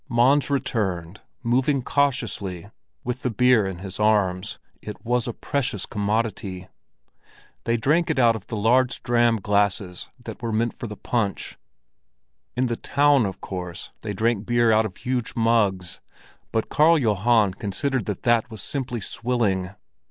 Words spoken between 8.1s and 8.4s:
out